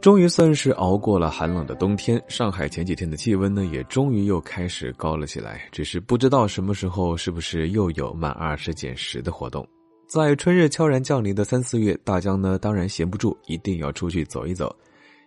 [0.00, 5.68] 终于算是熬过了寒冷的冬天，上海前几天的气温呢，也终于又开始高了起来。
[5.72, 9.68] 只是不知道什么时候，是不是又有满二十减十的活动？
[10.06, 14.74] 在春日悄然降临的三四月，大江呢当然闲不住，一定要出去走一走。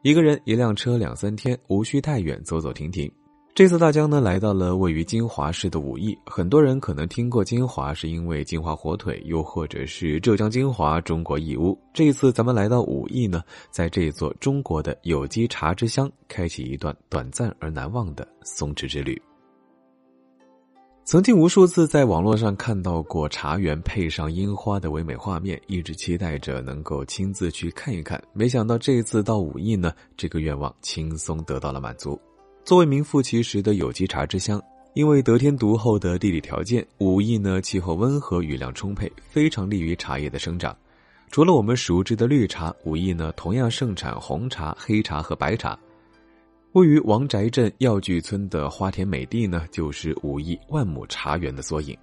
[0.03, 3.11] 一个人一辆车两三天，无需太远，走走停停。
[3.53, 11.77] 这次大江呢来到了位于金华市的武义，很多人可能听过金华，是因为金华火腿，又或者是浙江金华中国义乌。
[11.93, 19.21] 这一次咱们来到武义呢，在这座中国的有机茶之乡，开启一段短暂而难忘的松弛之旅。
[21.03, 28.21] 曾经无数次在网络上看到过茶园配上樱花的唯美画面，一直期待着能够亲自去看一看。
[28.31, 32.17] 没想到这一次到武义呢，这个愿望轻松得到了满足。
[32.63, 34.61] 作为名副其实的有机茶之乡，
[34.93, 40.75] 因为得天独厚的地理条件，武义呢气候温和，雨量充沛，非常利于茶叶的生长。
[41.31, 45.77] 除了我们熟知的绿茶，武义呢同样盛产红茶、黑茶和白茶。
[46.73, 51.97] 位于王宅镇药具村的花田美地呢，就是武义万亩茶园的缩影。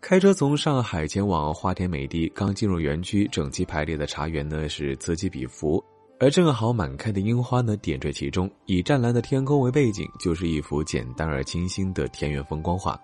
[0.00, 5.82] 开车从上海前往花田美地，刚进入园区，整齐排列的茶园呢是此起彼伏。
[6.22, 12.96] 而正好满开的樱花呢，点缀其中，以湛蓝的天空为背景，就是一幅简单而清新的田园风光画。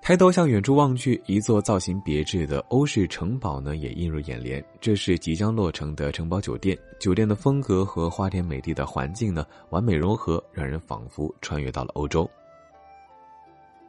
[0.00, 4.64] 抬头向远处望去，一座造型别致的欧式城堡呢，也映入眼帘。
[4.80, 12.26] 这是即将落成的城堡酒店，酒店的风格和花田美地的环境呢，完美融合，让人仿佛穿越到了欧洲。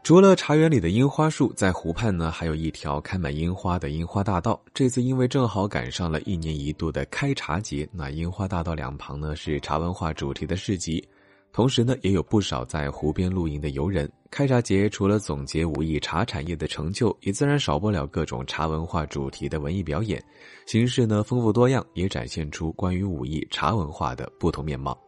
[0.03, 4.59] 除了茶园里的樱花树，在湖畔呢，还有一条开满樱花的樱花大道。
[4.73, 11.07] 这次因为正好赶上了一年一度的开茶节，那樱花大道两旁呢是茶文化主题的市集，
[11.53, 14.11] 同时呢也有不少在湖边露营的游人。
[14.31, 20.21] 开茶节除了总结武艺茶产业的成就，也自然少不了各种茶文化主题的文艺表演，
[20.65, 24.99] 形式呢丰富多样，也展现出关于武艺茶文化的不同面貌。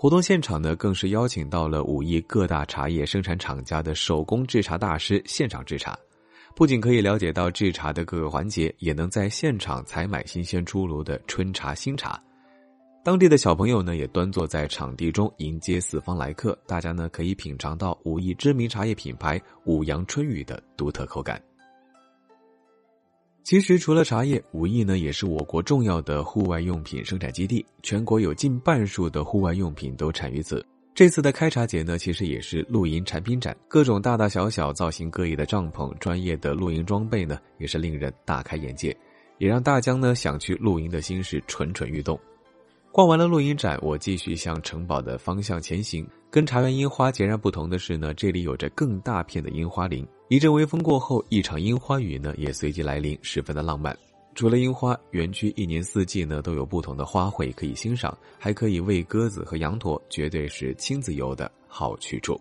[0.00, 5.98] 活动现场呢，更是邀请到了武义各大茶叶生产厂家的手工制茶大师现场制茶，
[6.54, 12.16] 不仅可以了解到制茶的各个环节，也能在现场采买新鲜出炉的春茶新茶。
[13.02, 21.42] 当地的小朋友呢，也端坐在场地中迎接四方来客，大家呢可以品尝到武义知名茶叶品牌五阳春雨的独特口感。
[23.48, 30.62] 其实，除了茶叶，武义呢也是我国重要的户外用品生产基地，全国有近半数的户外用品都产于此。
[30.94, 38.94] 这次的开茶节呢，其实也是露营产品展，各种大大小小、造型各异的帐篷、专业的露营装备呢，也是令人大开眼界，
[39.38, 42.20] 也让大江呢想去露营的心事蠢蠢欲动。
[42.98, 46.04] 逛完了露营展，我继续向城堡的方向前行。
[46.32, 50.04] 跟茶园樱花截然不同的是呢，这里有着更大片的樱花林。
[50.26, 53.96] 一阵微风过后，一场樱花雨呢也随即来临，十分的浪漫。
[54.34, 62.36] 除了樱花，园区一年四季呢都有不同的花卉可以欣赏，还可以喂鸽子和羊驼，绝对是亲子游的好去处。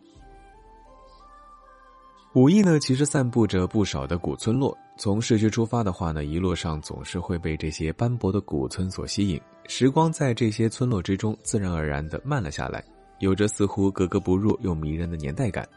[2.34, 4.75] 武义呢，其实散布着不少的古村落。
[4.97, 12.84] 从市区出发的话呢，一路上总是会被这些斑驳的古村所吸引，时光在这些村落之中自然而然的慢了下来，
[13.19, 15.68] 有着似乎格格不入又迷人的年代感。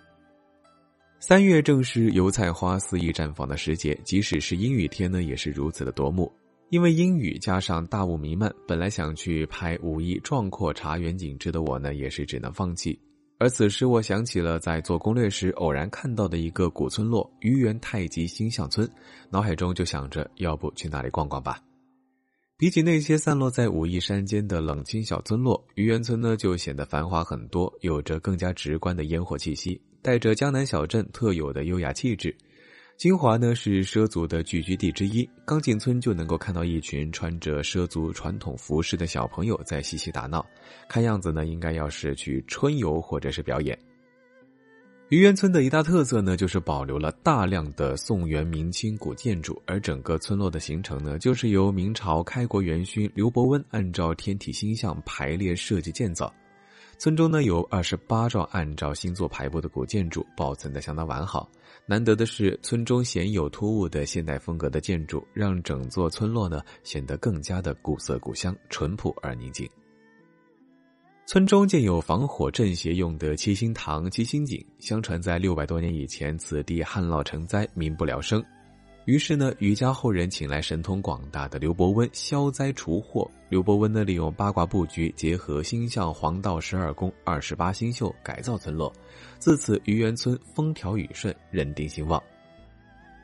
[1.18, 6.32] 三月正是油菜花肆意绽放的时节，即使是阴雨天呢，也是如此的夺目。
[6.70, 12.98] 因为阴雨加上大雾弥漫，本来想去拍武义壮阔茶园景致的我呢，也是只能放弃。
[13.42, 18.86] 而此时，我想起了在做攻略时偶然看到的一个古村落——愚园太极星象村，
[19.30, 21.58] 脑海中就想着，要不去那里逛逛吧。
[22.58, 29.80] 比起那些散落在武夷山间的冷清小村落，愚园村呢就显得繁华很多，有着更加直观的烟火气息。
[30.02, 32.36] 带着江南小镇特有的优雅气质，
[33.00, 35.26] 金华呢是畲族的聚居地之一。
[35.46, 40.44] 刚进村就能够看到一群穿着畲族传统服饰的小朋友在嬉戏打闹，
[40.86, 43.78] 看样子呢应该要是去春游或者是表演。
[45.08, 56.30] 愚园村的一大特色呢就是保留了大量的宋元明清古建筑，而整个村落的形成呢就是由明朝开国元勋刘伯温按照天体星象排列设计建造。
[57.00, 61.50] 村中呢有二十八幢按照星座排布的古建筑，保存的相当完好。
[61.86, 69.66] 难得的是，村中鲜有突兀的现代风格的建筑，让整座村落呢显得更加的古色古香、淳朴而宁静。
[71.24, 74.62] 村中建有防火镇邪用的七星堂、七星井。
[74.78, 78.44] 相传在六百多年以前，此地旱涝成灾，民不聊生。
[79.10, 83.28] 于是呢，余家后人请来神通广大的刘伯温消灾除祸。
[83.48, 88.92] 刘伯温呢，利用八卦布局，结合星象、黄道十二宫、二十八星宿，改造村落。
[89.40, 92.22] 自此，余园村风调雨顺，人丁兴旺。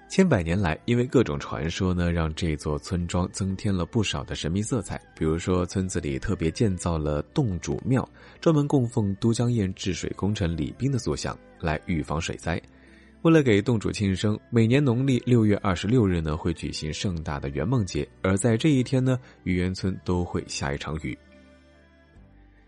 [0.09, 5.01] 千百年来，因为各种传说呢，让这座村庄增添了不少的神秘色彩。
[5.17, 8.09] 比如说，村子里特别建造了洞主庙，
[8.41, 12.61] 专门供奉都江堰治水工程李斌的塑像，来预防水灾。
[13.27, 18.09] 为了给洞主庆生，每年农历六月二十六日呢，会举行盛大的圆梦节。
[18.23, 21.19] 而在这一天呢，愚园村都会下一场雨。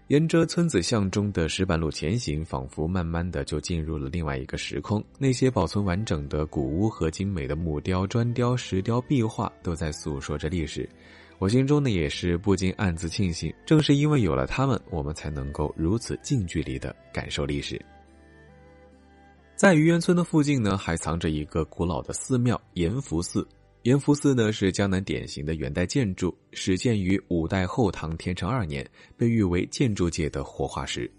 [0.09, 5.01] 沿着村子巷中的石板路前行，仿佛慢慢的就进入了另外一个时空。
[5.17, 10.89] 那些保存完整的古屋和精美的木雕、砖雕、石雕、壁画，都在诉说着历史。
[11.39, 17.81] 我心中呢，也是不禁暗自庆幸，正是因为有了他们，我们才能够如此近距离的感受历史。
[19.59, 23.45] 在愚园村的附近呢，还藏着一个古老的寺庙延福寺。
[23.83, 31.11] 延福寺呢是江南典型的元代建筑，始建于五代后唐天成二年，被誉为建筑界的活化石。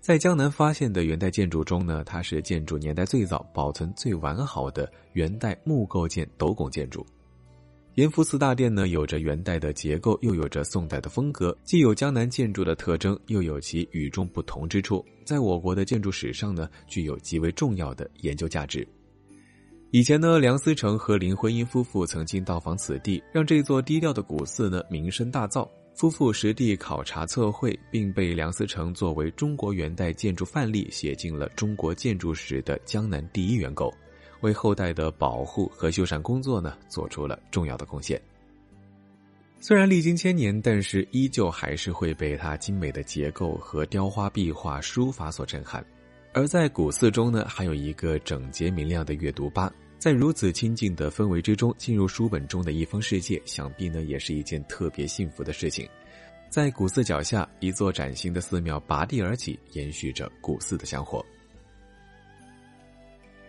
[0.00, 7.04] 在江南发现的元代建筑中呢，它是建筑年代最早、保存最完好的元代木构件斗拱建筑。
[7.94, 18.84] 延福寺大殿呢，有着元代的结构，又有着宋代的风格，既有江南建筑的特征，又有其与众不同之处，在我国的建筑史上呢，具有极为重要的研究价值。
[19.92, 25.68] 以前呢，梁思成和林徽因夫妇曾经到访此地，让这座低调的古寺呢名声大噪。
[25.94, 33.94] 夫妇实地考察测绘，并被梁思成作为中国元代建筑范例写进了中国建筑史的江南第一元构。
[34.44, 38.20] 为后代的保护和修缮工作呢，做出了重要的贡献。
[39.58, 45.82] 虽然历经千年，但是依旧还是会被它精美的结构和雕花壁画、书法所震撼。
[46.34, 49.72] 而在古寺中呢，还有一个整洁明亮的阅读吧。
[49.98, 55.88] 在如此清静的氛围之中，进入书本中的一方世界，想必呢也是一件特别幸福的事情。
[56.50, 61.24] 在古寺脚下，一座崭新的寺庙拔地而起，延续着古寺的香火。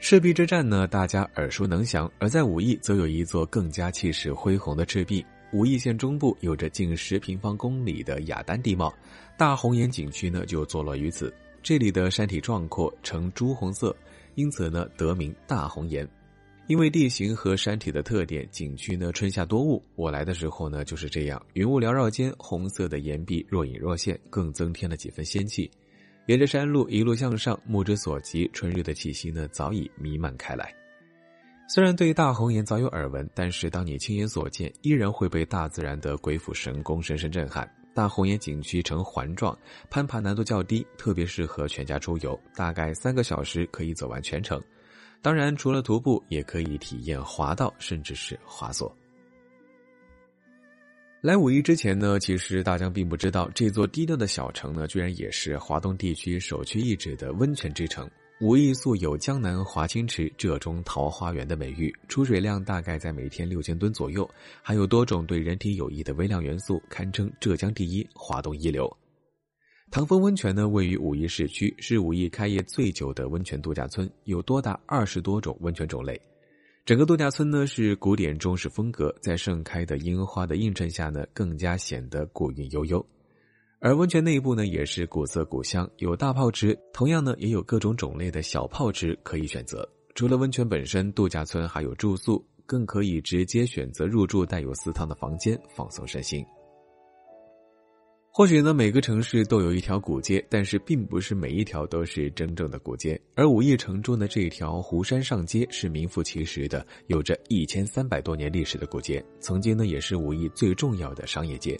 [0.08, 5.26] 赤壁之战呢，大家耳熟能详；而在武义，则有一座更加气势恢宏的赤壁。
[5.52, 8.94] 武义县中部有着近十平方公里的雅丹地貌，
[9.36, 11.34] 大红岩景区呢就坐落于此。
[11.64, 13.98] 这里的山体壮阔，呈朱红色，
[14.36, 16.08] 因此呢得名大红岩。
[16.68, 19.84] 因为地形和山体的特点，景区呢春夏多雾。
[19.96, 25.68] 我来的时候呢就是这样，云雾缭绕间，红色的岩壁若隐若现，更增添了几分仙气。
[26.28, 30.74] 沿着山路一路向上，目之所及，春日的气息呢早已弥漫开来。
[31.68, 37.70] 虽然对大红岩早有耳闻，但是当你亲眼所见，依然会被大自然的鬼斧神工深深震撼。
[37.94, 39.58] 大红岩景区呈环状，
[39.90, 44.62] 攀爬难度较低，特别适合全家出游，大概三个小时可以走完全程。
[45.22, 48.96] 当然，除了徒步，也可以体验滑道，甚至是滑索。
[51.26, 58.08] 来武义之前呢，其实大江并不知道这座低调的小城呢，居然也是华东地区首屈一指的温泉之城。
[58.42, 64.30] 武义素有“江南华清池，浙中桃花源”的美誉，出水量大概在每天六千吨左右，
[64.62, 68.88] 还有多种对人体有益的微量元素，堪称浙江第一，华东一流。
[69.90, 76.22] 唐风温泉呢，位于武义市区，是武义开业最久的温泉度假村，有多达二十多种温泉种类。
[76.86, 83.04] 整个度假村呢是古典中式风格，在盛开的樱花的映衬下呢，更加显得古韵悠悠。
[83.80, 89.88] 而温泉内部呢也是古色古香，有大泡池，同样呢也有各种种类的小泡池可以选择。
[90.14, 96.46] 除了温泉本身，度假村还有住宿，更可以直接选择入住带有私汤的房间，放松身心。
[98.38, 103.18] 或许呢，每个城市都有一条古街，但是并不是每一条都是真正的古街。
[103.34, 111.80] 而武义城中的这条湖山上街是名副其实的，有着一千三百多年历史的古街，曾经呢也是武义最重要的商业街。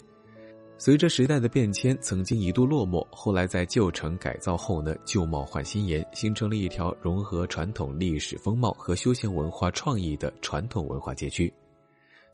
[0.78, 11.52] 随着时代的变迁，曾经一度落寞，后来在旧城改造后呢，旧貌换新颜，形成了一条融合传统历史风貌和休闲文化创意的传统文化街区。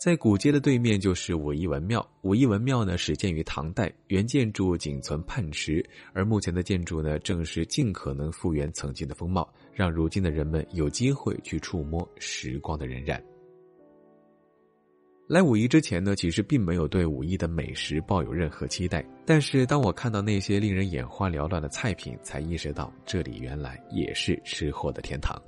[0.02, 2.04] 在古街的对面就是武义文庙。
[2.22, 5.80] 武义文庙呢，始建于唐代，原建筑仅存泮池，
[6.12, 13.16] 而目前的建筑呢，正是尽可能复原曾经的风貌，让如今的人们有机会去触摸时光的荏苒。
[15.28, 25.40] 来武义之前呢，其实并没有对武义的美食抱有任何期待，但是当我看到那些令人眼花缭乱的菜品，才意识到这里原来也是吃货的天堂。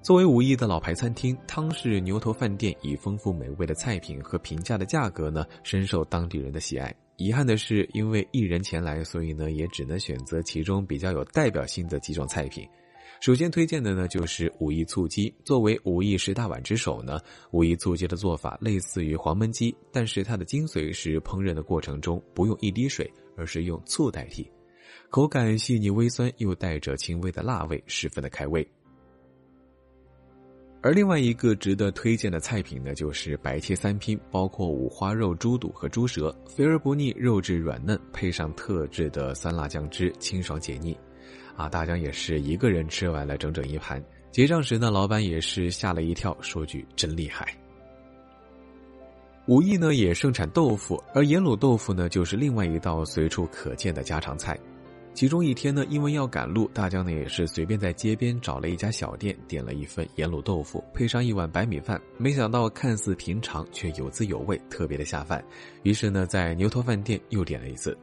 [0.00, 6.94] 作为武义的老牌餐厅，汤氏牛头饭店以丰富美味的菜品和平价的价格呢，深受当地人的喜爱。
[7.16, 12.66] 遗憾的是，因为一人前来，所以呢，也只能选择其中比较有代表性的几种菜品。
[13.20, 15.34] 首先推荐的呢就是武义醋鸡。
[15.44, 17.18] 作为武义十大碗之首呢，
[17.50, 24.48] 武义醋鸡的做法类似于黄焖鸡，但是它的精髓是烹饪的过程中不用一滴水，而是用醋代替，
[25.10, 28.66] 口感细腻微酸，又带着轻微的辣味，十分的开胃。
[30.80, 40.96] 而另外一个值得推荐的菜品呢，就是白切三拼，包括五花肉、猪肚和猪舌，肥而不腻，肉质软嫩，配上特制的酸辣酱汁，清爽解腻。
[41.56, 44.02] 啊，大江也是一个人吃完了整整一盘。
[44.30, 47.48] 结账时呢，老板也是吓了一跳，说句真厉害。
[49.46, 54.56] 武义呢也盛产豆腐，而盐卤豆腐呢就是另外一道随处可见的家常菜。
[55.18, 62.00] 其中一天呢，因为要赶路，大江呢也是随便在街边找了一家小店，点了一份盐卤豆腐，配上一碗白米饭。
[62.16, 65.44] 没想到看似平常，却有滋有味，特别的下饭。
[65.82, 67.98] 于是呢，在牛头饭店又点了一次。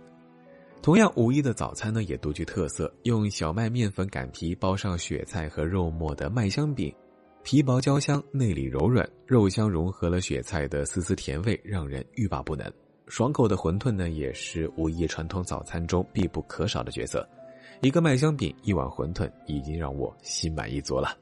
[0.82, 6.94] 同样，五一的早餐呢也独具特色，用小麦面粉擀皮包上雪菜和肉末的麦香饼，
[7.44, 12.70] 皮薄焦香，内里柔软，肉香融合了雪菜的丝丝甜味，让人欲罢不能。
[13.08, 17.28] 爽口的馄饨呢，也是五一传统早餐中必不可少的角色。
[17.82, 21.16] 一个麦香饼，一碗馄饨，已经让我心满意足了。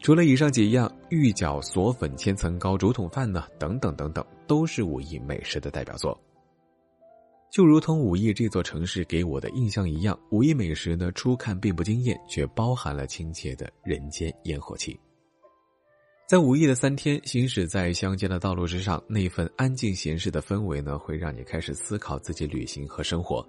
[0.00, 6.18] 除了以上几样，芋饺、锁粉、千层糕、竹筒饭呢，等等等等，都是五一美食的代表作。
[7.50, 14.98] 就如同武义这座城市给我的印象一样，武义美食呢，初看并不惊艳，却包含了亲切的人间烟火气。
[16.30, 23.44] 在五一的三天，行驶在乡间的道路之上，那份安静闲适的氛围呢，会让你开始思考自己旅行和生活。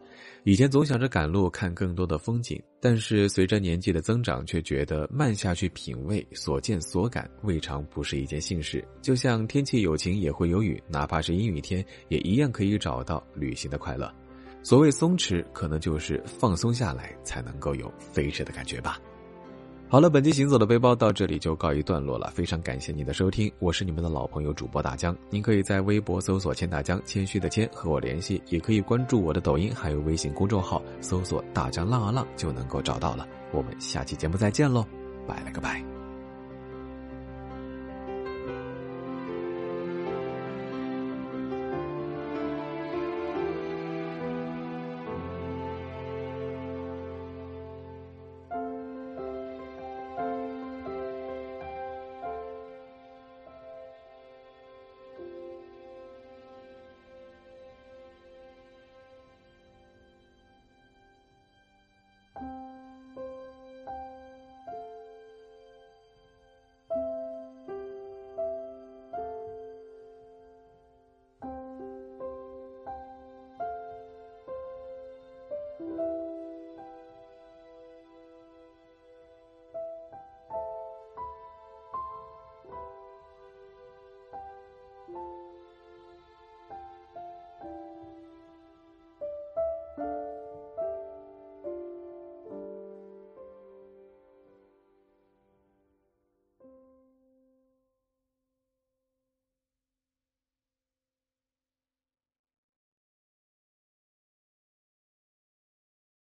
[0.45, 8.83] 以前总想着赶路看更多的风景，但是随着年纪的增长，却觉得慢下去品味所见所感，未尝不是一件幸事。
[8.99, 14.11] 就像天气有晴也会有雨，哪怕是阴雨天，也一样可以找到旅行的快乐。
[14.63, 18.99] 所谓松弛，可能就是放松下来，才能够有飞驰的感觉吧。
[19.91, 22.31] 好了，本期行走的背包到这里就告一段落了。
[22.33, 25.13] 非常感谢您的收听，我是你们的老朋友主播大江。
[25.29, 33.27] 您可以在微博搜索“千大江”，谦虚的谦和我联系，也可以关注我的抖音，还有微信公众号，搜索“大江浪啊浪”就能够找到了。
[33.51, 34.85] 我们下期节目再见喽，
[35.27, 36.00] 拜了个拜。